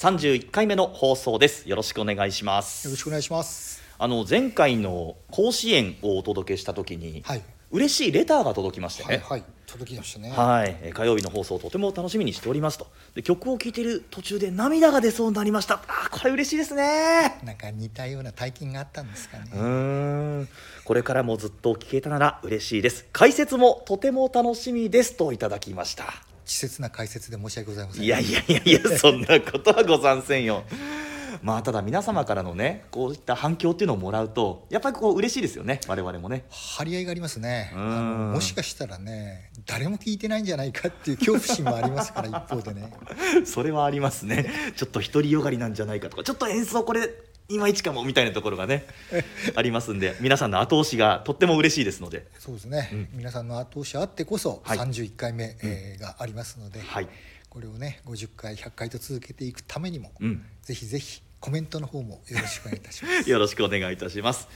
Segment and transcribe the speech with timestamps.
[0.00, 1.68] 31回目の放送です。
[1.68, 2.86] よろしくお願いします。
[2.86, 3.82] よろしくお願いします。
[3.98, 7.42] あの前回の甲子園をお届けした時に、はい。
[7.70, 9.44] 嬉しいレターが届きましてね、はいはい。
[9.66, 10.30] 届きましたね。
[10.30, 12.86] はい、えー火曜日の放送をとても楽しみにしておりますと。
[13.14, 15.74] で曲を聴いている途中で涙が出そうになりました。
[15.74, 17.38] あーこれ嬉しいですね。
[17.44, 19.50] なんか似たような体験があったんですかね。
[19.52, 20.48] うーん。
[20.82, 23.04] これからもずっと聞けたなら嬉しいです。
[23.12, 28.04] 解説もとても楽しみですといただきました稚拙な解説で申し訳ございません。
[28.04, 30.64] いやいやいやいやそんなことはござんせんよ。
[31.42, 36.44] まあただ皆様からのねこういった反響っていうのをもらうとやっぱりこう嬉しいですよね我々もね。
[36.50, 37.72] 張り合いがありますね。
[37.74, 42.92] もしかしたらね誰も聞いてないんじゃないかっていう恐怖心もありますから一方でね。
[43.46, 44.50] それはありますね。
[44.76, 47.08] ちょっと独りよがりなんじゃないかとかちょっと演奏これ
[47.50, 48.86] いまいちかもみたいなところがね
[49.56, 52.26] ありますんで皆さんの後押しがとっても嬉しいですので。
[52.38, 53.08] そうですね、うん。
[53.14, 54.78] 皆さんの後押しあってこそはい。
[54.78, 57.08] 31回目、えーがありますので、はい。
[57.48, 60.44] これをね50回100回と続けていくためにも、うん。
[60.62, 63.28] ぜひぜひコメントの方もよろしくお願いいたします。
[63.30, 64.46] よろしくお願いいたします、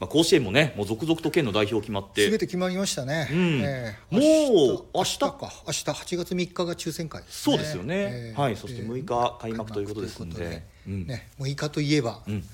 [0.00, 2.28] まあ、甲子園もねもう続々と県の代表決まって。
[2.28, 3.62] 全て決まりましたね、うん。
[3.62, 5.38] えもう明日か。
[5.66, 7.56] 明日8月3日が抽選会ですね。
[7.56, 8.34] そうですよね。
[8.36, 8.56] はい。
[8.56, 12.44] そして6日開幕ということですんでね、6日といえば、うん。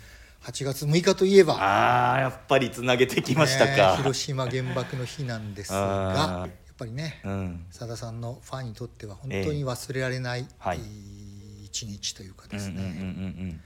[0.42, 6.41] 8月6日といえばあーやっぱりつなげてきましたねか、広島原爆の日なんですあがー。
[6.41, 7.67] やっぱりねうん。
[7.70, 10.81] さださんのファンにとっては本当に忘れられない、はい。
[11.64, 12.92] 一日というかうんうんうんうですね、
[13.48, 13.61] ん。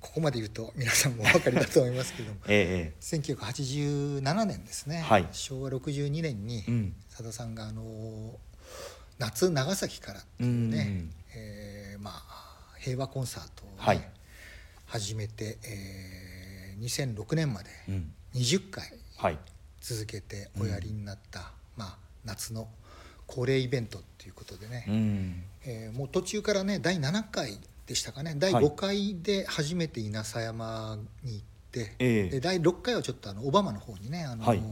[0.00, 3.00] ここまで言うと皆さんもお分かりだと思いますけども ええ。
[3.00, 5.28] 1987年ですね、はい。
[5.32, 6.94] 昭和62年にうん。
[7.08, 8.38] さださんがあの
[9.18, 11.14] 夏長崎からっていうね、うん。
[11.34, 14.08] えーまあ、平和コンサートをね、はい
[14.86, 16.36] 始めて、えー
[16.78, 18.12] 2006年までえうん。
[18.34, 18.84] 20回
[19.16, 19.38] はい。
[19.80, 22.68] 続けておやりになった、まあ、夏の
[23.26, 25.42] 恒例イベントっていうことでね、うん。
[25.64, 28.34] えーもう途中からね第7回でしたかね。
[28.36, 28.64] 第はい。
[28.64, 31.42] 5回で初めて稲佐山に行っ
[31.72, 32.28] て、ええ。
[32.28, 34.62] で第6回はちょっとあのオバマの方にねあの、はい。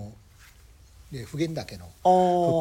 [1.10, 2.08] で普賢岳の復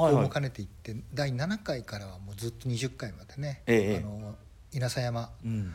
[0.05, 0.23] はいはい。
[0.23, 3.97] 興も兼ねていって、第7回からはもうずっと20回までね、ええ。
[3.97, 4.35] あの
[4.71, 5.73] 稲佐山うん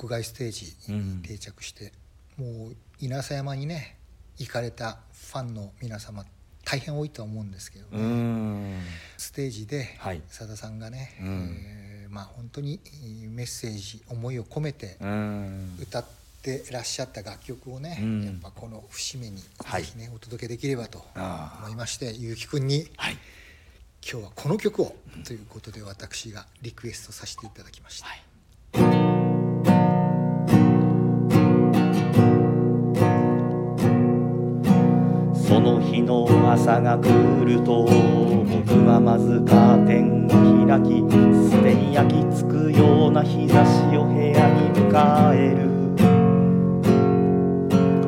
[0.00, 1.92] 屋外ステージに定着して、
[2.38, 3.98] もう稲佐山にね
[4.38, 6.24] 行かれたファンの皆様
[6.64, 8.80] 大変多いとは思うんですけどね、うん。
[9.18, 10.22] ステージではい。
[10.28, 11.56] さださんがね、うん。
[11.58, 15.76] えーまあ本当にえーメッセージ思いを込めてうん。
[15.80, 16.04] 歌っ
[16.42, 18.24] てらっしゃった楽曲をね、うん。
[18.24, 19.84] やっぱこの節目にぜはい。
[19.84, 23.18] ひね、お届けできればと思いましてゆうきくんにはい。
[24.02, 24.96] 今日はこの曲を
[25.26, 28.06] ということで私がリクエストさせていただきました。
[28.06, 28.22] はい
[36.10, 37.08] の朝が来
[37.44, 40.28] ると僕はまずカーテンを
[40.66, 41.06] 開き
[41.48, 44.90] すでに焼き付くような日差しを部屋に迎
[45.34, 45.70] える。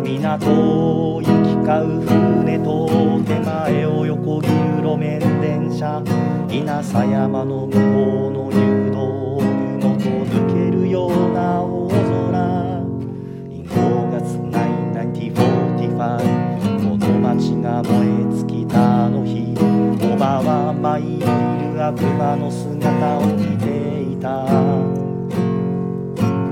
[0.03, 0.51] 港
[1.17, 1.31] を行き
[1.63, 2.07] 交う
[2.43, 2.91] 船と
[3.25, 6.03] 手前を横切る路面電車。
[6.51, 9.39] 稲佐山の向こうの入道
[9.81, 11.63] 雲と抜けるような
[21.03, 24.47] いる悪魔の姿を見ていた。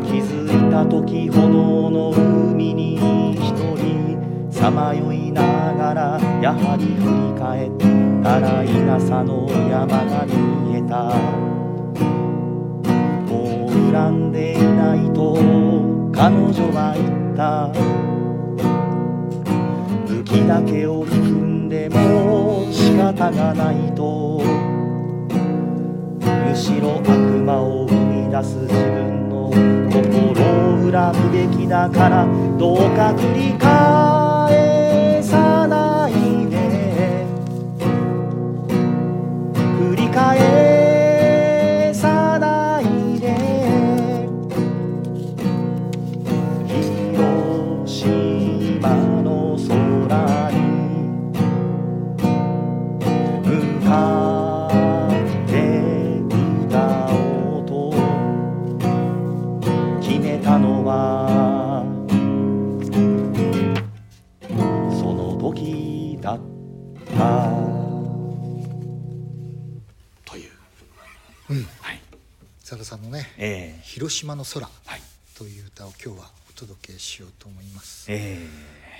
[0.02, 2.96] 気づいた時炎の海に
[3.34, 4.18] 一人
[4.50, 5.42] さまよいな
[5.74, 7.70] がらやはり振り返っ
[8.22, 11.14] たら稲佐の山が見えた。
[13.30, 13.32] も
[13.68, 15.36] う恨んでいないと
[16.12, 17.70] 彼女は言った。
[20.06, 24.42] 武器だけを含んでも仕方がないと。
[26.48, 29.48] むしろ悪魔を生み出す自分の
[29.92, 32.26] 心を恨むべきだから
[32.58, 34.19] どうか繰り返
[74.00, 75.02] 広島の空はい」
[75.36, 78.06] という歌を今日はお届けしようと思います。
[78.08, 78.48] え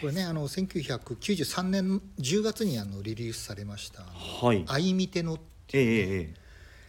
[0.03, 6.41] これねあの1993年10月にあのリリースされましたー、はい「愛みての」ってえいうね、ええ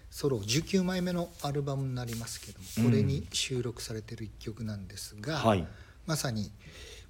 [0.09, 5.65] ソロ19枚目のアルバムになりますけどもこれに収録されてる一曲なんですが、はい。
[6.05, 6.51] まさに、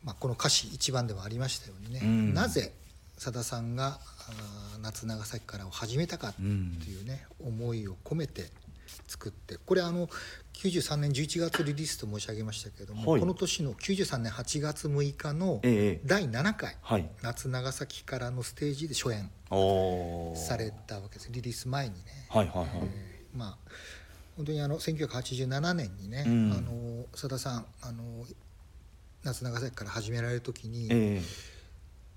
[0.04, 2.34] まあ、この歌詞一番でもありましたようにね、うん。
[2.36, 2.74] なぜ
[3.18, 8.52] さださんがあー夏長崎からを始めたかっていうね、思いを込めて
[9.08, 10.10] 作ってこれあの
[10.62, 13.20] 93年11月リリースと申し上げましたけども、はい。
[13.20, 19.32] この年の93年8月6日のええ第7回はい「夏長崎から」のステージで初演
[20.36, 21.32] されたわけです。
[21.32, 22.28] リリース前にね。
[22.30, 23.58] はいはいはい、えーまあ
[24.38, 26.54] 本当にあの1987年にね、うん。
[26.54, 28.26] あのさださんあの
[29.24, 31.22] 夏長崎から始められる時に、え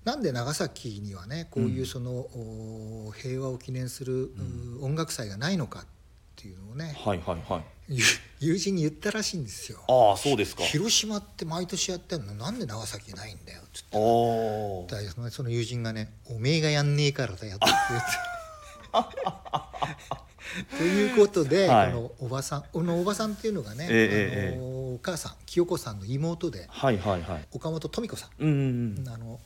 [0.05, 4.31] なんで長崎にはねこういうその、お平和を記念する、
[4.79, 5.85] う音楽祭がないのかっ
[6.35, 8.03] ていうのをねえ、はいはいはい友
[8.39, 9.79] 友人に言ったらしいんですよ。
[9.87, 10.63] ああそうですか。
[10.63, 12.33] 広島って毎年やってるの？
[12.35, 13.89] なんで長崎ないんだよっつって。
[13.93, 18.07] おーだからその友人がね「おめえがやんねえからだよ」って言って。
[20.77, 21.91] ということで、はい。
[21.91, 24.65] このおばさんこのおばさんっていうのがね、ええあの
[24.95, 27.47] お母さん清子さんの妹ではいはいはい。
[27.51, 29.09] 岡本富子さん、うんうんうん。
[29.09, 29.39] あの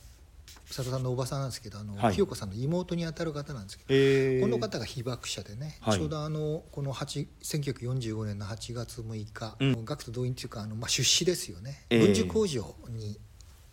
[0.70, 2.14] 佐藤さんのおばさんなんですけどあの、はい。
[2.14, 5.98] 清子さんの妹にあたる方なんですけど、ええこの方が被爆者でね、はい。
[5.98, 9.84] ちょうどあのこの8 1945年の8月6日、うん。
[9.84, 12.06] 学徒動員というかあの、まあ、出資ですよね、ええ。
[12.06, 13.18] 軍需工場に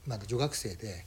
[0.07, 1.05] まだ女学生で、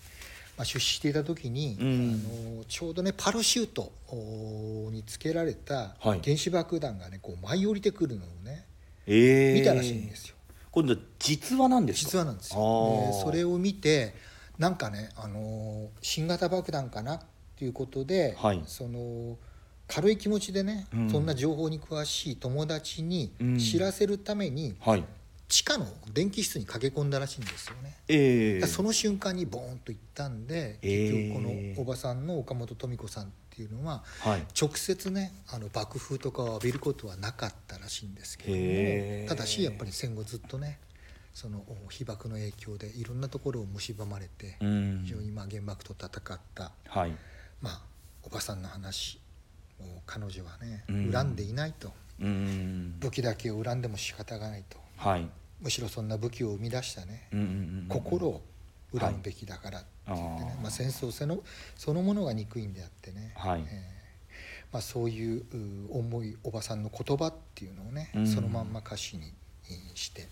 [0.56, 2.22] まあ、出資していた時に、うん。
[2.56, 6.20] あのちょうどねパラシュートおにつけられたはい。
[6.22, 8.64] 原子爆弾がねこう舞い降りてくるのをね
[9.06, 10.36] ええ見たらしいんですよ。
[10.70, 12.10] 今度実話なんですか？
[12.10, 13.20] 実はなんですよ。
[13.24, 14.14] それを見て
[14.60, 17.20] なんかね、あのー新型爆弾かなっ
[17.56, 18.62] ていうことで、はい。
[18.66, 19.38] その
[19.88, 21.10] 軽い気持ちでね、うん。
[21.10, 23.58] そんな情報に詳しい友達にうん。
[23.58, 25.04] 知らせるために、はい。
[25.48, 27.96] 地下の電気室に駆け込んだらしいんですよね。
[28.06, 28.60] ええ。
[28.60, 34.42] だからその瞬間にボーンと行ったんでえー結局このおばさんの岡本富子さんっていうのははい。
[34.60, 40.78] 直接ねあの爆風とかを浴びることはなかったらしいんですけどもただしやっぱり戦後ずっとね
[41.40, 45.02] その被爆の影響でいろんなところを蝕まれてうん。
[45.06, 47.12] 非常にまあ原爆と戦った、はい。
[47.62, 47.82] まあ、
[48.22, 49.18] おばさんの話
[49.78, 51.10] もう彼女はねうん。
[51.10, 51.94] 恨んでいないと。
[52.20, 52.96] うん。
[53.00, 54.76] 武器だけを恨んでも仕方がないと。
[54.98, 55.26] はい。
[55.62, 57.26] むしろそんな武器を生み出したね。
[57.88, 58.42] 心を
[58.94, 60.54] 恨むべきだからって言ってね、はい。
[60.56, 61.38] まあ、戦争その
[61.74, 63.60] そのものが憎いんであってね、はい。
[63.60, 64.00] えー
[64.74, 65.38] まあ、そういう
[65.92, 68.26] う重いおばさんの言葉っていうのをね、うん。
[68.26, 69.32] そのまんま歌詞に
[69.70, 70.28] えーして、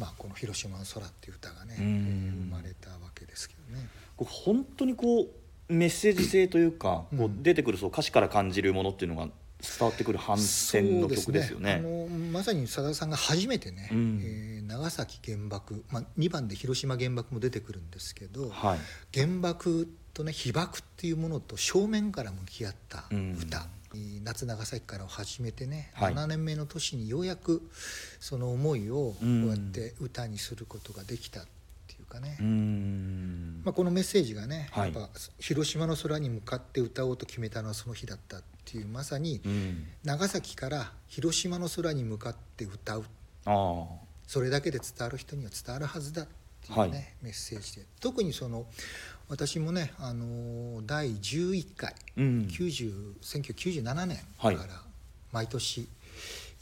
[0.00, 3.86] まあ、この「広島の空」っていう歌がね、うんえー生まれたわけですけどね。
[4.16, 11.80] 本当にこうメッセージ性というか、うんこう出てくるそう歌詞から感じるものっていうのが伝わってくる反戦の曲ですよね。
[11.82, 18.78] そうですあのまさにさださんが初めてね、うんえー長崎原爆、まあ、2番で広島原爆も出てくるんですけど、はい。
[19.12, 23.79] 原爆とね被爆っていうものと正面から向き合ったうん歌、えー
[24.22, 26.14] 夏長崎からを始めてね、はい。
[26.14, 27.68] 7年目の年にようやく
[28.20, 31.44] その思いをこううんやって歌にすることができたっ
[31.86, 32.36] ていうかね。
[33.64, 34.94] まあ、このメッセージがね、はい。
[34.94, 39.86] やっぱ広島の空に向かって歌おうと決めたのはその日だったっていうまさにうん。
[40.04, 43.04] 長崎から広島の空に向かって歌う。
[43.46, 43.86] あ。
[44.26, 46.26] それだけで伝わる人には伝わるはずだっ
[46.64, 46.90] ていうね、はい。
[47.22, 47.86] メッセージで。
[48.00, 48.66] 特にその
[49.30, 51.94] 私もね、あのー第11回、あ。
[52.16, 52.48] うん。
[52.50, 54.64] 90 1997年かはいら
[55.32, 55.88] 毎年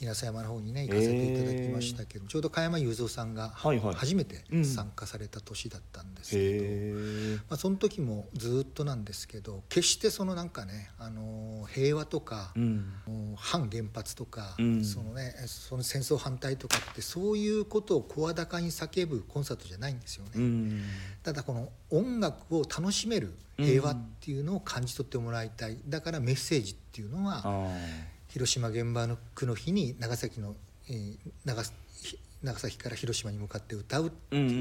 [0.01, 7.37] 稲佐山の方にね行かせていただきましたけど、ちょうど加山雄三さんがはいはい初めてうん参加された年だったんですけど、へえ。
[7.49, 12.93] まあ、その時もずっとなんですけど決してそのなんかね、あのー平和とか、うん。
[13.37, 20.31] 反原発とか、うんそのね、その戦争反対とかってそういうことを声高に叫ぶコンサートじゃないんですよね。
[20.37, 20.83] うん。
[21.23, 27.69] ただこの音楽を楽しめる平和っていうのを感じ取ってもらいたい、だからメッセージっていうのはあ
[28.29, 30.55] 広島原爆の日に長崎の、
[30.89, 31.63] えー長
[32.41, 34.11] 長崎から広島に向かって歌うあ。
[34.31, 34.59] うんうんうんう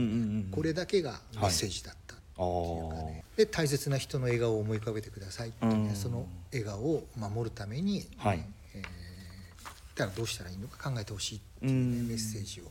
[0.48, 0.48] ん。
[0.52, 8.44] これだけがメッセージだったっていうかね、あで大切な人の笑顔を思い浮かべてくださいってね、うんその笑顔を守るために、はい
[8.74, 8.84] えー
[9.96, 12.66] だからどうしたらいいのか考えてほしいっていう、ねうんメッセージを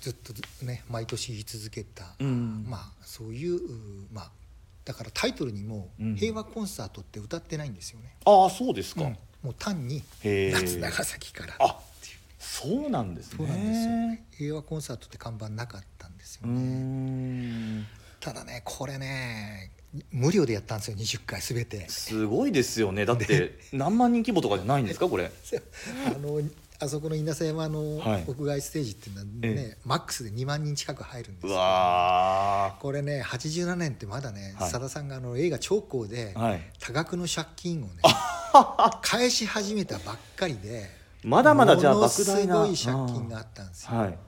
[0.00, 3.60] ずっとずね毎年言い続けた、うんまあそういうう
[4.12, 4.30] まあ
[4.84, 8.30] だからタイトルにもうん「平和コンサート」って歌ってないんですよね、あ。
[8.30, 9.02] ああ、そうですか。
[9.42, 11.80] うんもう単に「へー夏長崎から」あ
[12.38, 13.36] そうなんですね。
[13.38, 17.86] そうなんですよね平和コンサートって看板なかったんですよね、ん。
[18.18, 19.70] ただねこれね
[20.12, 23.06] 無料でやったんですよ20回すべてすごいですよね。
[23.06, 25.30] だって何万人規模とかじゃないんですかこれ。
[26.06, 26.40] あの
[26.82, 28.24] あそこの稲佐山のはい。
[28.26, 34.70] 屋外ステージっていうのはね、えマックスで2万人近く入るんですうよわこれね87年ってまだねはい。
[34.70, 36.70] さだ、さんがあの映画「長江」ではい。
[36.80, 38.02] 多額の借金をね
[39.02, 40.90] 返し始めたばっかりで
[41.22, 42.56] まだまだじゃあものす莫大な。
[42.60, 43.96] ごい借金があったんですよ。
[43.96, 44.18] はい。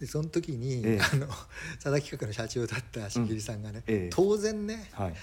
[0.00, 1.00] でその時に、ええ。
[1.00, 4.10] あの佐々木企画の社長だったしきりさんがね、ええ。
[4.12, 5.14] 当然ねはい。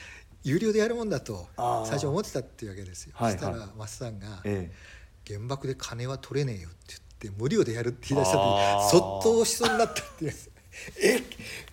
[0.44, 1.48] 有料でやるもんだと
[1.86, 4.72] 最初思ってたっていうわけですよ、はいそしたらはい増さんが、え
[5.28, 6.78] 原爆で金は取れねえよって
[7.22, 10.34] 言って無料でやるって言い出した時そっとしそうになったっていう
[11.02, 11.22] え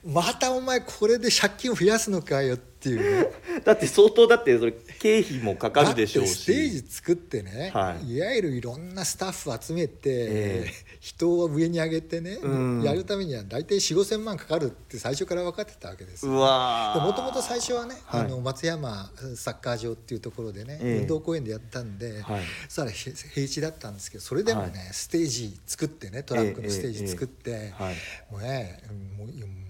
[0.05, 3.30] またお前これで借金を増やすのかよっていうね。
[3.57, 6.35] え だって相当だってそれ経費もかかるでしょうし。
[6.35, 8.16] ステージ作ってね、はい。
[8.16, 10.88] い、わゆるいろんなスタッフ集めて、ええ。
[11.00, 12.49] 人を上に上げてね、う
[12.80, 12.83] ん。
[12.83, 18.21] やるためには大体4 5千万かかるって最初から分かってたわけですもともと最初はね、はい。
[18.23, 22.42] あの松山サッカー場っていうところでね、ええ運動公園でやったんで、はい。
[22.68, 24.88] そしたらへ平地だったんですけどそれでもね、はい。
[24.92, 27.95] ステージ作ってねトラックのステージ作って、はい。
[28.30, 28.83] もうね
[29.16, 29.28] もう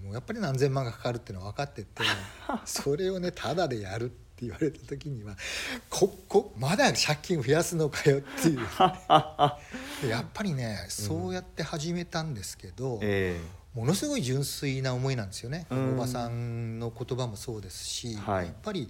[0.09, 2.03] もうやっぱり何千万かかかるっていうのは分かってて
[2.65, 5.37] それをねタダでやるって言われた時には
[5.87, 8.59] ここまだ借金増やすのかよっていう。
[10.01, 13.39] で やっぱりねそうやって始めたんですけど、え。
[13.75, 15.93] ものすごい純粋な思いなんですよね、うん。
[15.93, 18.45] おばさんの言葉もそうですし、はい。
[18.47, 18.89] やっぱり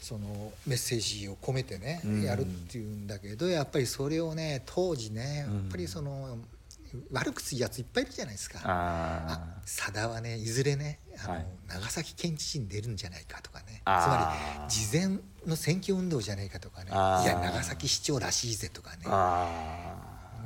[0.00, 2.22] そのメッセージを込めてね、うん。
[2.22, 6.38] やるっていうんだけどやっぱりそれをね当時ねやっぱりその、
[7.12, 8.60] 悪くついやついっぱいいるじゃないですか。
[8.64, 11.46] あさだはねいずれねあの、はい。
[11.68, 13.82] 長崎県知事に出るんじゃないかとかね。
[13.84, 14.34] つま
[14.66, 16.90] り事前の選挙運動じゃないかとかね。
[16.90, 19.02] いや長崎市長らしいぜとかね。
[19.06, 19.94] あ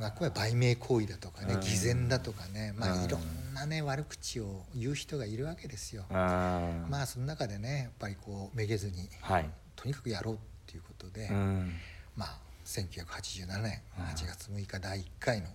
[0.01, 1.61] ああくまで売名行為だとかねうん。
[1.61, 3.03] 偽善だとかね、まうん。
[3.03, 6.05] あ、いろんなね悪口を言う人がいるわけですよ。
[6.11, 9.51] あまあその中でねやっぱりこうめげずにはい。
[9.77, 11.73] とにかくやろうっていうことで、うん。
[12.17, 15.49] まあ1987年8月6日第1回の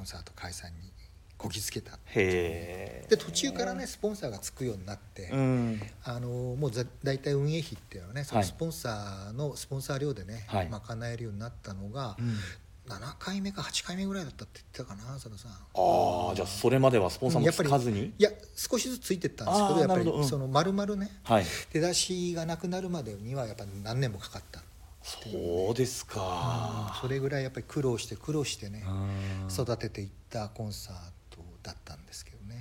[0.00, 0.90] コンサート開催に
[1.36, 1.98] こぎつけた。
[2.14, 5.82] で途中からねスポンサーがつくようになって、うん。
[6.04, 8.48] あのもうざ大体運営費っていうのはねそのはい。
[8.48, 10.70] スポンサーのスポンサー料でね、はい。
[10.70, 12.34] 賄えるようになったのが、うん。
[12.90, 15.52] 7回目か8回目ぐらいだったって言ってたかな佐田さん。
[15.52, 15.54] あ
[16.32, 18.06] あじゃあそれまではスポンサーもつかずに？
[18.06, 20.16] いや少しずつついてったんですけどやっぱなるほど。
[20.16, 21.44] うんりその丸々ねはい。
[21.74, 24.62] 出だしがなくなるまでにはやっぱ何年もかかった、
[25.02, 26.98] そうですか。
[27.00, 29.48] それぐらいやっぱり苦労して苦労してねうん。
[29.52, 30.96] 育てていったコンサー
[31.30, 32.60] トだったんですけどね。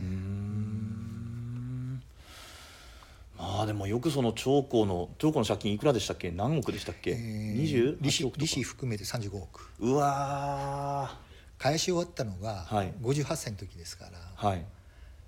[3.38, 6.32] まあでもよくその長江の長江の借金いくらでしたっけ？
[6.32, 9.70] 何億でしたっけ、えー20利子利子含めて35億。
[9.80, 11.18] うわ
[11.58, 12.94] 返し終わったのがはい。
[13.02, 14.66] 58歳の時ですから、ーはい。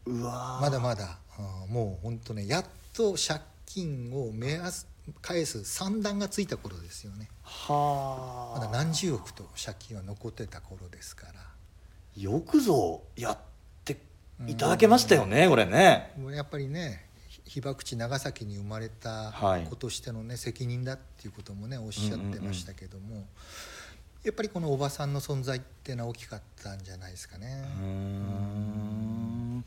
[0.06, 0.62] うわー。
[0.62, 1.20] まだまだ。
[1.66, 1.74] うん。
[1.74, 4.88] もう本当ねやっと借金を目安
[5.22, 7.30] 返す算段がついた頃ですよね。
[7.44, 8.60] はあ。
[8.60, 11.34] まだ何十億と借金は残ってた頃ですから。
[12.16, 13.38] よくぞやっ
[13.84, 13.98] て
[14.48, 16.14] いただけましたよねこれね。
[16.34, 19.64] やっぱりねひ被爆地長崎に生まれたはい。
[19.66, 23.26] 子としてのね、責任だっていうこともねおっしゃってましたけども、
[24.24, 27.64] やっぱりこのおばさんの存在っていうのは大きかったんじゃないですかね。
[27.80, 29.66] うーん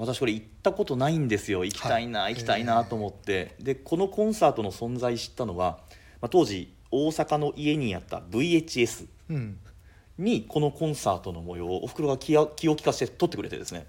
[0.00, 5.78] 私これ行ったことないんですよ行きたいな、はい行きたいなと思って、でこのコンサートの存在知ったのは、
[6.22, 9.58] まあ、当時大阪の家にあった VHS うん、
[10.18, 13.86] にこのコンサートの模様をおふくろが気を利かせて撮ってくれてですね。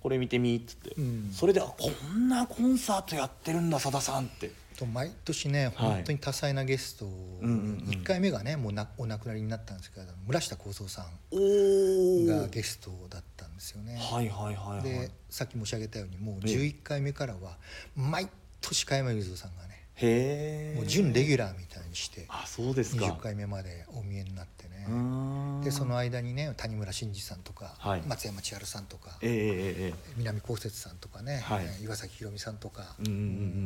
[0.00, 1.30] これ見てみっつって、うん。
[1.30, 7.78] それであこんなコンサートやってるんださださんってと毎年ね本当に多彩なゲスト、うんうんうん。
[7.90, 13.98] 1回目がねもうなお亡くなりになったんですけど村下幸三さんがゲストだったんですよね。
[13.98, 14.82] はいはいはいはい。
[14.82, 16.54] でさっき申し上げたようにもうええ。
[16.54, 17.56] 11回目からは
[17.94, 18.28] 毎
[18.60, 23.06] 年加山雄三さんがねへえもう準レギュラーみたいにしてあそうですか。
[23.06, 25.64] 20回目までお見えになってね。
[25.64, 28.02] でその間にね谷村新司さんとか、はい。
[28.06, 31.64] 松山千春さんとかえええええ南こうせつさんとかね、はい。
[31.64, 33.16] えー岩崎宏美さんとか、うんうんう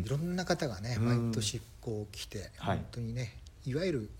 [0.00, 1.26] んいろんな方がねうん。
[1.26, 2.76] 毎年こう来て、はい。
[2.76, 3.36] 本当にね
[3.66, 4.10] いわゆる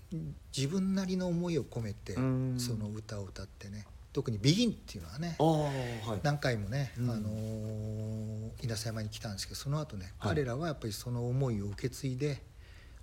[0.55, 2.59] 自分なりの思いを込めてうん。
[2.59, 6.19] その歌を歌ってね特に「ビギンっていうのはねはい。
[6.21, 7.09] 何回もね、うん。
[7.09, 10.35] あのー稲佐山に来たんですけどその後ね、はい。
[10.35, 12.43] 彼らはやっぱりその思いを受け継いで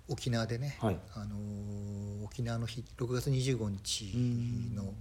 [0.09, 0.99] 沖縄でね、はい。
[1.15, 4.13] あのー沖縄の日6月25日
[4.75, 4.93] の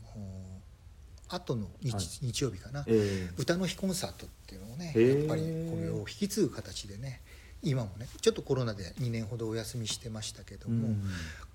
[1.29, 2.05] 後の日,、はい。
[2.23, 3.35] 日曜日かな、ええ。
[3.37, 5.19] 歌の日コンサートっていうのをねへー。
[5.19, 7.21] やっぱりこれを引き継ぐ形でね
[7.63, 11.03] 今もねちょっとコロナで2年ほどお休みしてましたけども、うん。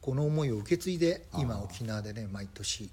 [0.02, 2.90] この思いを受け継いで今沖縄でね毎年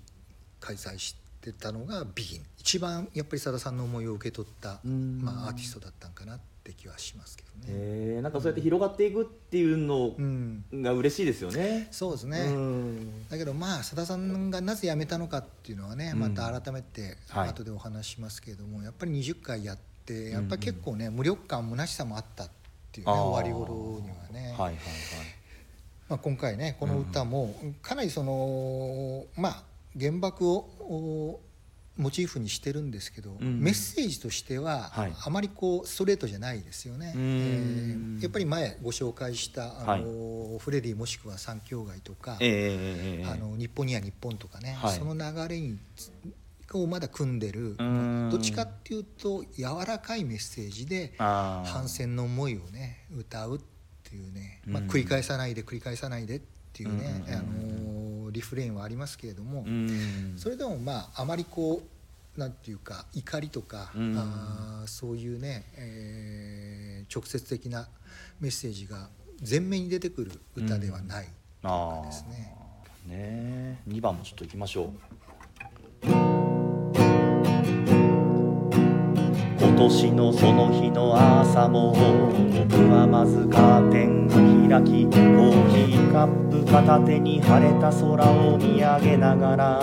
[0.61, 2.47] 開催してたのがビギン。
[2.59, 5.21] 一番やっぱりさださんの思いを受け取った、うん。
[5.23, 7.65] まあ、アーティストだったんかなってって気はしますけどね。
[7.69, 11.89] えー、なんかそうやって広がっていくっていうのうん、が嬉しいですよね。
[11.91, 13.29] そうですね、うん。
[13.29, 16.21] だけどまあ佐田さんがなぜ辞めたのかっていうのはね、うん。
[16.21, 17.49] また改めてはい。
[17.49, 22.51] 後でお話ししますけれども、やっぱり20回やってやっぱり結構ね、無力感虚しさもあったっ
[22.93, 24.77] ていうね終わり頃にはね、はいはいはい。
[26.11, 29.63] まあ、今回ねこの歌もかなりそのまあ
[29.99, 31.41] 原爆をお
[32.01, 33.61] モチーフにしてるんですけど、うん。
[33.61, 35.13] メッセージとしてははい。
[35.25, 37.13] あまりこうストレートじゃないですよね。
[37.15, 37.23] うん。
[37.23, 44.99] えーやっぱり前ご紹介したあの、フレディもしくは三兄弟とか、えーあの日本には日本とかね、はい。
[44.99, 46.13] その流れにつ
[46.73, 48.29] をまだ組んでるうん。
[48.31, 53.61] どっちかっていうと柔らかいメッセージで反戦の思いをね歌うっ
[54.05, 56.47] ていうね、まあ、うん繰り返さないで繰り返さないでって
[56.83, 60.35] いうね、うんあのリフレインはありますけれども、うん。
[60.37, 61.83] それでもまああまりこ
[62.37, 64.17] うなんていうか怒りとか、うん。
[64.17, 67.89] あーそういうね、えー直接的な
[68.41, 69.09] メッセージが
[69.49, 71.29] 前面に出てくる歌ではない
[71.65, 72.55] あーですね。
[73.07, 74.91] ね2番もちょっと行きましょう
[79.81, 89.81] 年のその日の朝も僕はまずカーテンを開きコーヒーカップ片手に晴れた空を見上げながら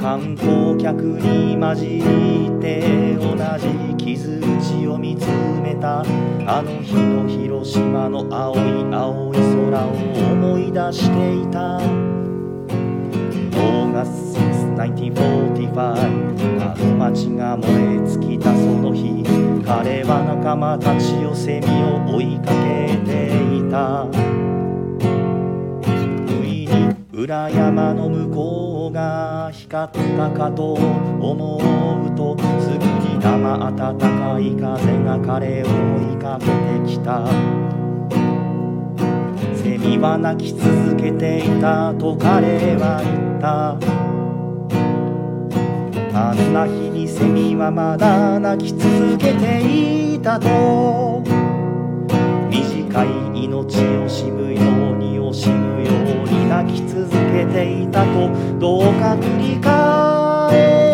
[0.00, 5.26] 観光客に混じって同じ傷口を見つ
[5.60, 8.58] めたあの日の広島の青い
[8.94, 9.90] 青い空を
[10.32, 12.09] 思い出していた。
[14.80, 17.68] 1945あの街が燃
[18.02, 19.22] え尽きたその日
[19.62, 24.06] 彼は仲間たちをセミを追いかけていた。
[26.26, 36.52] 不意に裏山の向こうが光ったかと思うとすぐに生暖かい風が彼を追いかけて
[36.88, 37.26] きた。
[39.62, 44.09] セミは鳴き続けていたと彼は言った。
[46.22, 51.24] あんな日にセミはまだ鳴き続けていたと。
[52.50, 54.60] 短い命を惜むよ
[54.92, 60.89] うに惜しむように泣き続けていたとどうか繰り返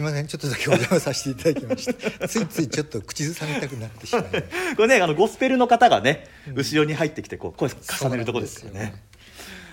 [0.00, 0.26] いません。
[0.26, 2.28] ちょっとだけお邪魔させていただきました。
[2.28, 4.24] ついついちょっと口ずさみたくなってしまい
[4.76, 9.02] これねあのゴスペルの方がね、後ろに入ってきてこう声重ねるところですよね。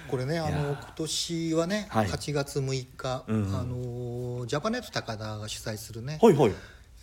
[0.08, 2.08] これねあの今年はね、はい。
[2.08, 6.20] 8月6日、うんあのジャパネット高田が主催するね。
[6.22, 6.52] はいはい。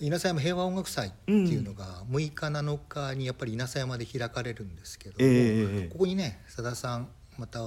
[0.01, 7.09] 稲佐山平和音楽祭っていうのが6日7日にやっぱり稲佐山で開かれるんですけども、ええここにねさださん
[7.39, 7.61] また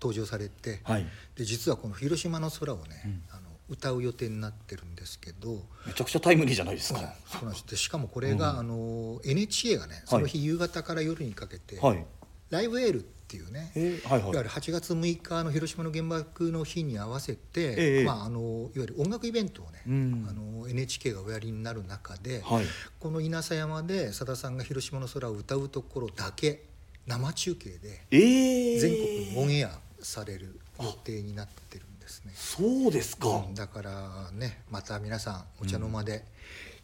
[0.00, 1.06] 登場されて、はい。
[1.36, 6.98] で実はこの「広島の空」をね、あの歌う予定になってるんですけど、めちゃくちゃタイムリーじゃないですか。
[7.26, 12.04] そうなんですでしかもこれが、あの NHK がねその日夕方から夜にかけて、はい。
[12.50, 14.30] ライブエールっていうね、えー、はいはい。
[14.32, 22.64] いわゆる8月6日の広島の原爆の日に合わせて、ええまあ、あのいわゆる音楽イベントをね、うんあの NHK がおやりになる中で、はい。
[22.98, 26.64] この稲佐山でさださんが広島の空を歌うところだけ
[27.06, 28.80] 生中継でええー。
[28.80, 32.32] 全国にオンエアされる予定になってるんですね。
[32.34, 36.24] そうですか、うんだからねまた皆さんお茶の間で、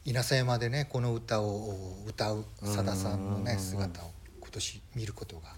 [0.05, 1.75] 稲佐山でねこの歌を
[2.07, 4.11] 歌うさださんのねうん姿を
[4.41, 5.53] 今年見ることが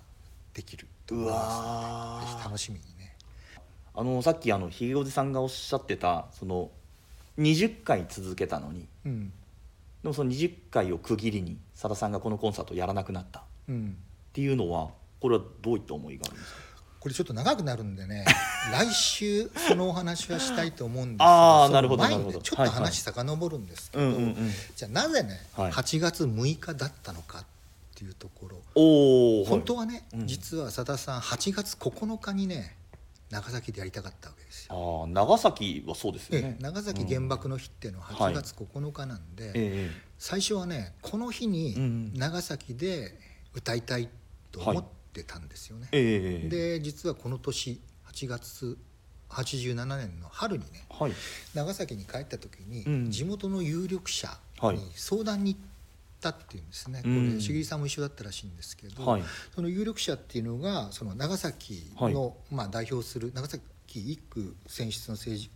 [0.55, 3.15] できるとう思いますぜひ楽しみにね。
[3.95, 6.71] あのさっきあのひげおじさんがおっしゃってたその
[7.39, 9.33] 20回続けたのにうん。
[10.03, 13.41] でもその20回を区切りにさださんがこのコンサートをやらなくなった。
[13.41, 13.97] っうん。
[14.33, 16.61] ていうのはこれはどういった思いがあるんですか？
[17.01, 18.25] これちょっと長くなるんでね
[18.73, 24.53] 来週そのお話はしたいと思うんですそのあーなるほど前にねちょっとはいはい話遡るんですけど、うんうんうん。
[24.75, 25.73] じゃあなぜね、はい。
[25.73, 27.45] 8月6日だったのかっ
[27.95, 28.59] ていうところ
[29.47, 30.27] 本当はね、うん。
[30.27, 32.77] 実はさださん8月9日にね
[33.31, 35.03] 長崎でやりたかったわけですよ。
[35.03, 36.57] ああ長崎はそうですね。
[36.59, 43.17] え長崎原爆の日っていうのは8月9日なんで、ええ最初はねこの日うんに長崎で
[43.55, 44.09] 歌いたい
[44.51, 45.89] と思ってたんですよね。
[45.93, 47.81] ええで実はこの年
[48.13, 48.79] 8月
[49.31, 51.13] 87年の春にねはい。
[51.55, 53.11] 長崎に帰った時に、うん。
[53.11, 54.29] 地元の有力者
[54.61, 54.77] はい。
[54.77, 55.61] に相談に行っ
[56.21, 57.31] たっていうんですね、うん。
[57.31, 59.23] これ茂さんも一緒だったらしいんですけど、はい。
[59.55, 63.63] その有力者っていうのがその長崎の、まあ、代表する長崎
[63.95, 65.51] 一区選出の政治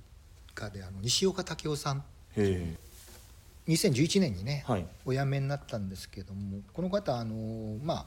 [0.54, 1.98] 家であの西岡武夫さん。
[1.98, 2.02] へ
[2.36, 2.76] え。
[3.68, 4.86] 2011年にね、はい。
[5.04, 8.06] お辞めになったんですけどもこの方あのま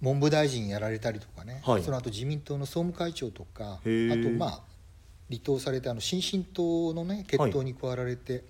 [0.00, 1.82] 文部大臣やられたりとかね、はい。
[1.82, 4.60] その後自民党の総務会長とかあとまあ
[5.28, 8.44] 離党されてあの新進党のね決闘に加わられて、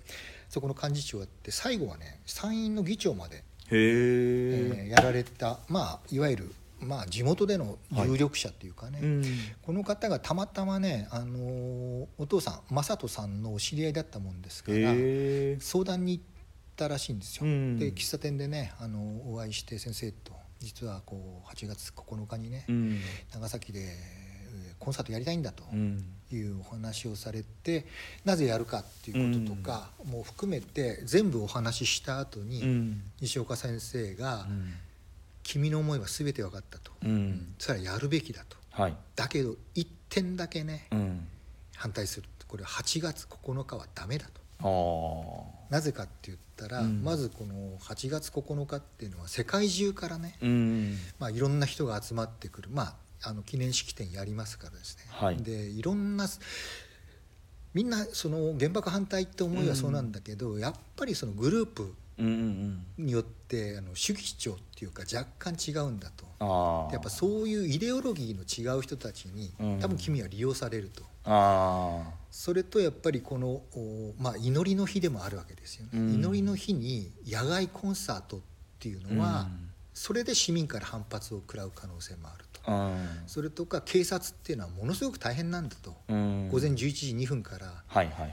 [0.49, 9.23] そこの幹事長やって最後はね参院の議長まで、へえーえやられた、まあ、いわゆる、まあ、地元での有力者っていうかね、うん。
[9.61, 14.93] この方がたまたまね、あのーお父さん正人さんのお知り合いだったもんですから、
[15.59, 16.23] 相談に行っ
[16.75, 17.79] たらしいんですよ、うん。
[17.79, 18.99] で喫茶店でねあの
[19.33, 22.99] お会いして先生と実はこう8月9日にね、うん。
[23.33, 26.03] 長崎でえーコンサートやりたいんだとうん。
[26.31, 27.85] いうお話をされて
[28.25, 33.01] なぜやるかっていうこととかも含めて全部お話しした後に、うん。
[33.21, 34.73] 西岡先生がうん
[35.43, 36.91] 「君の思いは全て分かった」と。
[37.03, 38.57] うん「それはやるべきだ」と。
[38.71, 38.95] はい。
[39.15, 41.27] だけど一点だけねうん。
[41.75, 42.27] 反対する。
[42.47, 44.41] これは8月9日はダメだと。
[45.69, 47.03] なぜかって言ったら、うん。
[47.03, 50.97] まずこの8月9日っていうのは世界中からね、うん。
[51.19, 52.95] まあ、いろんな人が集まってくる、まあ、
[53.29, 55.37] あの記念式典やりますからですね、はい。
[55.37, 56.27] でいろんな
[57.73, 63.05] みんなその原爆反対って思いはそうなんだけど、やっぱりそのグループうんうんうん。
[63.05, 66.25] によってあの主義主張っていうか若干違うんだと。
[66.91, 69.79] やっぱそういうイデオロギーの違う人たちにうん。
[69.79, 76.13] 多分君は利用されると、ああそれとやっぱりこの、おまあ、祈りの日でもあるわけですよね、うん。
[76.13, 78.39] 祈りの日に野外コンサートっ
[78.77, 79.69] ていうのは、うん。
[79.95, 86.49] それで市民から反発を食らう可能性もあると、うんそれとか警察っていうのはものすごく大変なんだと、うん。
[86.51, 87.83] 午前11時2分から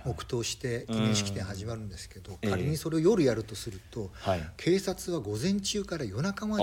[0.05, 4.51] 黙祷して記念式典始まるんですけど、うん仮にそれを夜やるとすると、はい。
[4.59, 6.63] 警察は午前中から夜中まで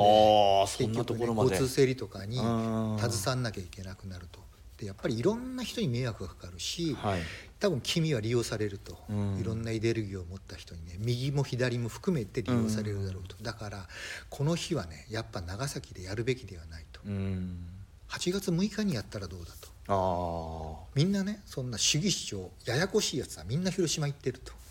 [0.77, 2.97] 結局ね交通整理とかにうん。
[2.99, 4.50] 携わんなきゃいけなくなると
[4.82, 7.22] でやっぱりいろんな人に迷惑がかかるし、はい。
[7.60, 9.38] 多分君は利用されると、うん。
[9.39, 13.88] いろんなイデオロギーを持った人にね右も左も含めて利用されるだろうと、だから
[14.30, 17.00] この日はねやっぱ長崎でやるべきではないと。
[17.06, 17.60] うん。
[18.10, 19.70] 8月6日にやったらどうだと。
[19.88, 24.54] ああみんなねそんな主義主張ややこしいやつはみんな広島行ってると。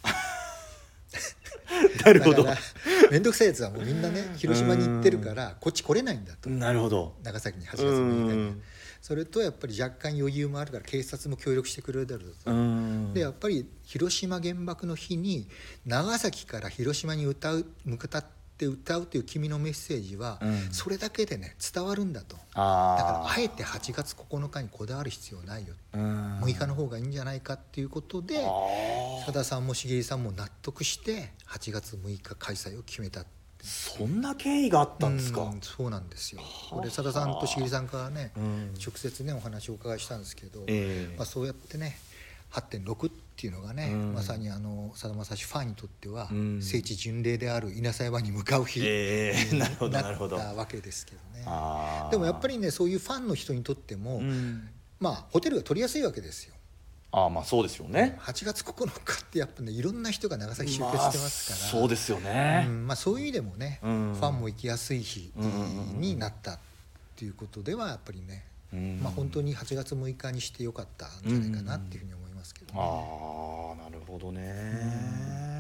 [2.05, 2.45] なるほど。
[3.11, 6.51] 面倒くさいやつはもうみんなね広島に行ってるからこっち来れないんだと。
[6.51, 7.15] なるほど。
[7.23, 8.43] 長崎に8月う6日に。
[8.51, 8.63] ん
[9.01, 12.51] それとやっぱり若干余裕もあるから警察も協力してくれるだろうと。
[12.51, 13.15] うん。
[13.15, 15.49] でやっぱり広島原爆の日に
[15.87, 18.25] 長崎から広島に歌う向かっ
[18.59, 20.69] て歌うという君のメッセージは、うん。
[20.71, 22.37] それだけでね伝わるんだと。
[22.55, 25.75] あだからああえて8月9日にこだわる必要ないよ。
[25.95, 26.41] うん。
[26.41, 33.25] 6日の方がいいんじゃないかっていうことであさださんも茂さんも納得して8月6日開催を決めた
[33.63, 35.43] そんな経緯があったんですか？
[35.43, 36.41] うんそうなんですよ。
[36.71, 38.75] これさださんと茂さんからね、うん。
[38.75, 41.17] 直接ねお話をお伺いしたんですけど、ええ。
[41.17, 41.99] まあ、そうやってね
[42.53, 44.15] 8.6っていうのがね、うん。
[44.15, 46.63] まさにあのさだまさしファンにとっては、うん。
[46.63, 50.37] 聖地巡礼である稲佐山に向かう日にええなるほどななるほど。
[50.37, 51.45] ったわけですけどね。
[52.11, 54.69] でもやっぱりねそういうファンの人にとっても、うん。
[54.99, 56.55] まあホテルが取りやすいわけですよ
[57.13, 58.17] ああまあそうですよね。
[58.21, 62.65] 8月9日ってやっぱねいろんな人が長崎集結してますから、まあそうですよね。
[62.69, 64.15] うんまあ、そういう意味でもね、うん。
[64.15, 66.59] ファンも行きやすい日うんうんうんうんになったっ
[67.17, 75.51] ていうことではやっぱりね、うんまあ、本当に8月6日にしてよかったんじゃないかなっていうふうに思いますけどね、ああなるほどね。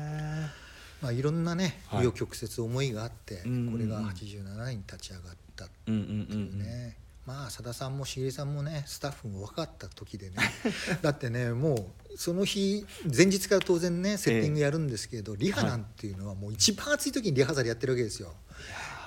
[1.02, 2.00] まあ、いろんなねはい。
[2.00, 3.72] 紆余曲折思いがあって、うんうんうん。
[3.72, 6.58] これが87年に立ち上がったってうんうんういうん。
[6.58, 6.96] ね、
[7.30, 10.36] まあさださんもしげさんもねスタッフも分かった時でね
[11.00, 18.34] だってねもうその日前日から当然ねセッティングやるんですけど、リハなんていうのはもう一番暑い時にリハーサルやってるわけですよ。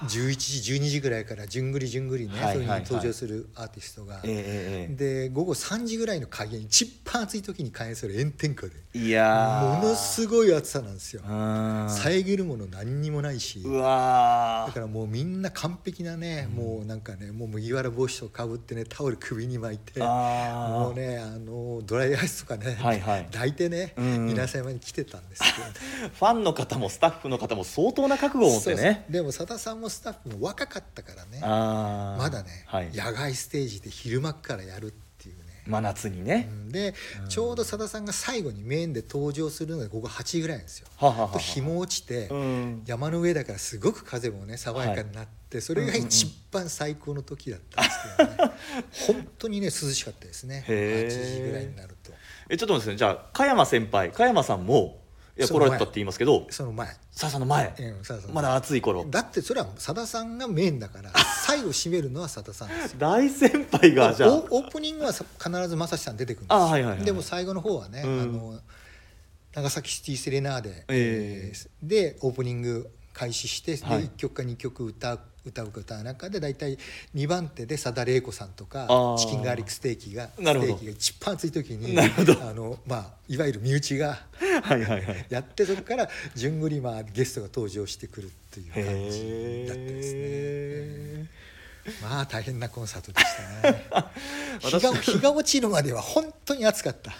[0.03, 8.73] 11時12時ぐらいからじゅんぐりじゅんぐりね、はいはいはいそういうふうに登場するアーティストが、えええで午後3時ぐらいの開演一番暑い時に開演する炎天下で。
[8.95, 11.23] えいやものすごい暑さなんですよ。
[11.27, 11.87] うん。
[11.89, 13.63] 遮るもの何にもないし。
[13.63, 23.25] だからもうみんな完璧なね、もうなんかねもう麦わら帽子とかぶってねタオル首に巻いてもうねあのドライアイスとかね、はいはい。
[23.31, 24.25] 抱いてね、うん。
[24.27, 29.05] 皆様に来てたんですけど、ね、 ファンの方もスタッフの方も相当な覚悟を持ってね。
[29.09, 31.39] でもさださんもスタッフも若かったからね。
[31.39, 36.49] まだね、はい、野外ステージで昼間っからやるっていうね、真夏にね。
[36.51, 36.69] う、ん。
[36.69, 36.93] で、
[37.29, 40.87] ちょうどさださんが最後にメインで登場するのが午後8時ぐらいなんですよ。
[40.97, 41.29] はあはあは。
[41.29, 42.83] あと日も落ちて、うん。
[42.85, 48.53] 山の上だからすごく風もね爽やかになって、それが一番最高の時だったんですけどね、
[49.07, 50.65] 本当にね涼しかったですね。
[50.67, 51.15] へー。
[51.15, 52.11] 8時ぐらいになると。
[52.49, 55.02] えちょっと待ってですねじゃあ加山先輩加山さんも
[55.35, 56.87] いや来られたって言いますけどその前。
[57.11, 59.03] さあさんの前、うんさださんまだ暑い頃。
[59.05, 61.11] だってそれはさださんがメインだから
[61.45, 62.99] 最後締めるのはさださんですよ。
[62.99, 64.29] 大先輩がじゃあ。
[64.29, 68.21] オオープニングはさ必ず正志さん出てくるんですあはいはいはいでも最後の方はね、うん。
[68.21, 68.59] あの
[69.53, 71.53] 長崎シティセレナーデ、ええ。
[71.81, 74.03] でオープニング開始して、ではい。
[74.03, 76.77] 1曲か2曲歌う歌うか歌う中で大体
[77.15, 84.19] 2番手で佐田玲子さんとかチキンガーリックステーキがステーキが一番熱い時にあの、まあ、いわゆる身内が
[84.63, 85.25] はいはいはい。
[85.29, 90.19] やってそこから順繰りまあゲストが登場してくるっていう感じだったですね。
[90.21, 91.27] へ
[92.01, 93.25] まあ大変なコンサートでし
[93.61, 93.85] たね。
[94.61, 97.11] 日私が日が落ちるまでは本当に暑かった。
[97.11, 97.15] い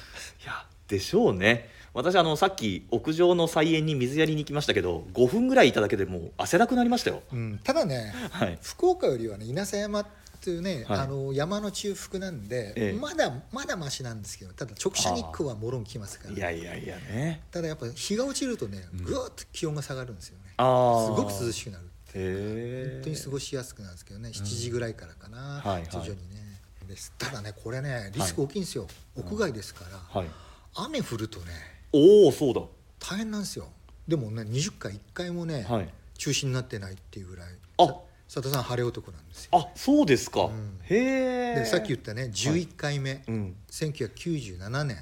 [0.45, 7.21] やでしょうね私あのさっき屋上の菜園に水やりに行きましたけど5分ぐらいいただけでもう汗だくなりましたよ。
[7.31, 8.57] うん、ただねはい。
[8.61, 10.05] 福岡よりはね稲佐山っ
[10.41, 10.99] ていうね、はい。
[10.99, 12.99] あの山の中腹なんで、ええ。
[12.99, 16.33] まだまだマシなんですけどただ直射日光はもろんきますから。
[16.33, 17.43] いやいやいやね。
[17.51, 25.83] ただやっぱ日が落ちるとねぐーっと気温が下がるんですよね、ああすごく涼しくなるへえ本当に過ごしやすくなるんですけどね7時ぐらいからかな、はいはい。
[25.91, 26.43] 徐々にね。
[26.87, 27.13] です。
[27.17, 30.29] ただねこれねリスク大きいんですよ、屋外ですから、はい。
[30.75, 31.45] 雨降るとね
[31.93, 32.61] おおそうだ。
[32.99, 33.67] 大変なんですよ。
[34.07, 35.89] でもね20回1回もね、はい。
[36.17, 37.85] 中止になってないっていうぐらいあ。
[38.27, 39.49] さ佐田さん晴れ男なんですよ。
[39.53, 40.79] あそうですか、ん。
[40.89, 43.55] へえでさっき言ったね11回目、うん。
[43.69, 44.97] 1997年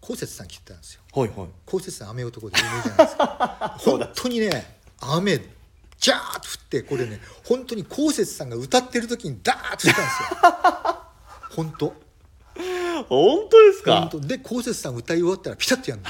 [0.00, 1.02] 高節さん来てたんですよ。
[1.12, 1.48] はいはい。
[1.66, 3.76] 高節さん雨男で有名じゃないですか。
[3.80, 5.38] 本当にね雨
[5.98, 11.00] ジャーッと降ってこれね本当に高節さんが歌ってる時にダーッと降ったんですよ。
[11.56, 12.03] 本当
[13.02, 14.00] 本当ですか？
[14.02, 14.20] 本当。
[14.20, 16.06] で高節さん歌い終わったらピタッとやんの。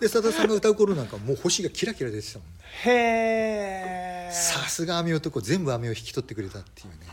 [0.00, 2.54] で佐田さんが歌う頃なんかもう星がキラキラ出てたもんね。
[2.84, 7.06] へえさすが雨男全部雨を引き取ってくれたっていうね。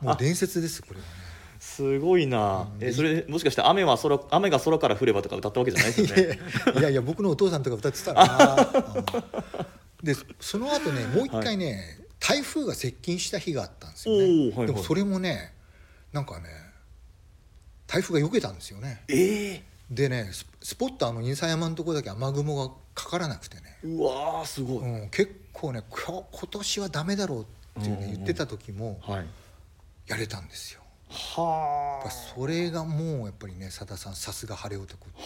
[0.00, 1.10] もう伝説ですこれはね。
[1.58, 6.38] すごいな、えそれもしかして雨は空雨が空から降ればとか歌ったわけじゃないですよね？
[6.78, 10.06] いやいや僕のお父さんとか歌ってたな、うん。
[10.06, 14.66] でその後ねもう一回ね、台風が接近した日があったんですよね、はいはい。
[14.66, 15.54] でもそれもね
[16.12, 16.44] なんかね
[17.94, 19.02] 台風が避けたんですよね。
[19.08, 19.62] ええ。
[19.88, 29.26] でねススポットあの稲佐山のところだけ雨雲がかからなくてね、うわーすごい、うん、結構ね今年はダメだろうっていうね言ってた時もはい。
[30.06, 30.80] やれたんですよ。
[31.08, 35.24] はやっぱそれがもうやっぱりねさださんさすが晴れ男っていう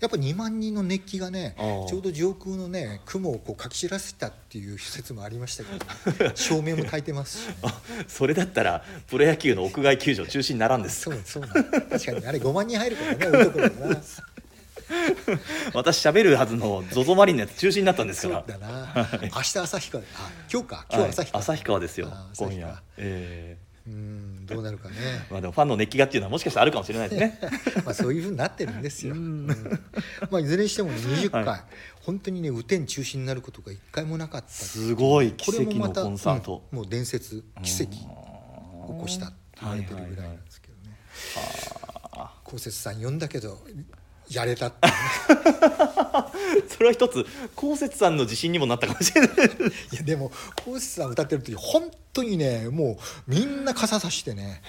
[0.00, 1.56] やっぱ2万人の熱気がね
[1.88, 11.00] ちょうど上空のね雲をこうかき散らせたっていう説もありましたけど、 照明も焚いてますし、ね、あそれだったらプロ野球の屋外球場中止にならんです。
[11.00, 12.26] そうそうなん確かに。
[12.26, 14.02] あれ5万人入るからね多いところだな。
[15.74, 18.44] 私喋るはずの ZOZO マリンのやつ中止になったんですから。
[18.48, 20.06] そうだな、明日旭川あ
[20.50, 20.86] 今日か。
[20.90, 21.56] 今日旭川、はい。
[21.56, 22.82] 旭川ですよあ今夜旭川。
[22.98, 23.56] え
[23.92, 24.94] うんどうなるかね。
[24.98, 27.38] え まあでもファンの熱気がっていうのはもしかしたらあるかもしれないですね。
[27.84, 29.14] まあそういうふうになってるんですよ。
[29.14, 29.20] うん。
[29.20, 29.80] うん。
[30.30, 31.60] まあいずれにしてもね20回、はい
[32.08, 37.98] 本当にね雨天中止になることが一回もなかったすごい奇跡のコンサート、うんもう伝説奇跡起
[38.88, 40.96] うんこしたって言われてるぐらいなんですけどね。
[42.44, 43.62] 高節さん呼んだけど
[44.30, 44.94] やれたってね。
[46.68, 49.30] それは一つ高節さんの自信にもなったかもしれない。
[49.92, 50.30] いやでも
[50.64, 54.62] 高節さん歌ってる時本当にねもうみんな傘さしてね。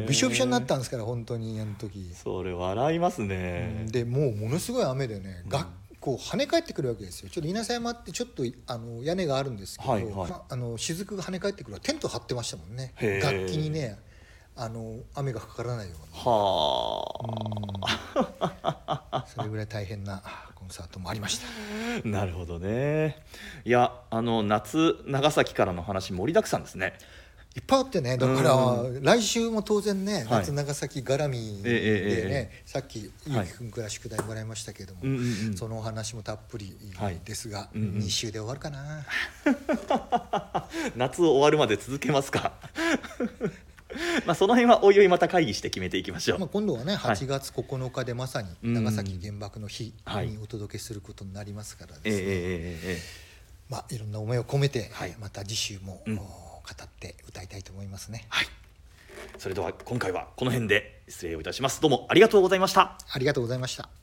[0.00, 2.12] もうびしょびしょになったんですから本当にあの時。
[2.14, 5.66] それ笑いますね、でもうものすごい雨でね、学
[6.00, 7.30] 校跳ね返ってくるわけですよ。
[7.30, 10.14] ちょっと稲佐山ってちょっとあの屋根があるんですけど、はいはい。
[10.14, 12.94] まあ、あの雫が跳ね返ってくるテント張ってましたもんね。
[13.22, 13.98] 楽器にね
[14.62, 16.22] あの雨がかからないように。
[16.22, 17.02] は
[18.14, 19.22] あ。
[19.22, 19.26] うん。
[19.26, 20.22] それぐらい大変な
[20.54, 22.08] コンンサートもありました。
[22.08, 23.22] なるほどね。
[23.64, 26.92] いやあの夏長崎からの話盛りだくさんですね。
[27.56, 30.24] いっぱいあってねだからう来週も当然ねはい。
[30.40, 35.56] 夏長崎絡みでええええねさっきゆうきくんから宿題もらいましたけどもうんうんうん。
[35.56, 37.88] そのお話もたっぷりはいですがうんうん。
[38.02, 39.04] 2週で終わるかな。
[40.94, 42.52] 夏終わるまで続けますか
[44.26, 47.16] まあその辺はおいおいまた会議して決めていきましょう、まあ今度はねはい。
[47.16, 48.74] 8月9日でまさにうん。
[48.74, 50.28] 長崎原爆の日はい。
[50.28, 52.22] にお届けすることになりますからええですね。
[52.22, 53.02] ええええ
[53.68, 55.14] まあいろんな思いを込めてはい。
[55.18, 56.18] また次週もうん。
[56.18, 58.26] お語って歌いたいと思いますね。
[58.28, 58.46] はい。
[59.38, 61.80] それでは今回はこの辺で失礼をいたします。
[61.80, 62.98] どうもありがとうございました。
[63.10, 63.99] ありがとうございました